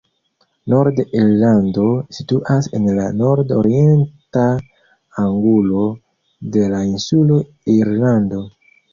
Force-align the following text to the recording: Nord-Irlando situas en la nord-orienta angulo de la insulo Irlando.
Nord-Irlando 0.71 1.83
situas 2.19 2.69
en 2.77 2.87
la 2.99 3.03
nord-orienta 3.17 4.45
angulo 5.25 5.83
de 6.57 6.65
la 6.73 6.81
insulo 6.93 7.37
Irlando. 7.75 8.41